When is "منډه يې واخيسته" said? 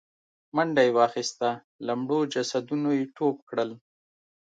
0.55-1.49